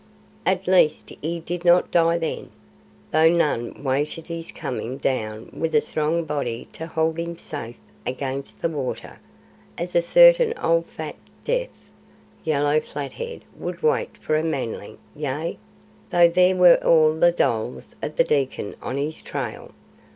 "At 0.47 0.65
least 0.67 1.11
he 1.21 1.41
did 1.41 1.63
not 1.63 1.91
die 1.91 2.17
THEN, 2.17 2.49
though 3.11 3.29
none 3.29 3.83
waited 3.83 4.25
his 4.29 4.51
coming 4.51 4.97
down 4.97 5.51
with 5.53 5.75
a 5.75 5.79
strong 5.81 6.23
body 6.23 6.67
to 6.73 6.87
hold 6.87 7.19
him 7.19 7.37
safe 7.37 7.75
against 8.03 8.63
the 8.63 8.69
water, 8.69 9.19
as 9.77 9.95
a 9.95 10.01
certain 10.01 10.55
old 10.57 10.87
fat, 10.87 11.17
deaf, 11.45 11.69
yellow 12.43 12.79
Flathead 12.79 13.43
would 13.55 13.83
wait 13.83 14.17
for 14.17 14.35
a 14.35 14.43
Manling 14.43 14.97
yea, 15.15 15.59
though 16.09 16.29
there 16.29 16.55
were 16.55 16.83
all 16.83 17.13
the 17.13 17.31
dholes 17.31 17.95
of 18.01 18.15
the 18.15 18.23
Dekkan 18.25 18.73
on 18.81 18.97
his 18.97 19.21
trail. 19.21 19.69